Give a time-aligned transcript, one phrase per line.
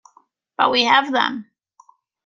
[0.57, 1.51] But we have them!